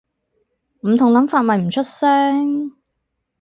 [0.79, 2.71] 唔同諗法咪唔出聲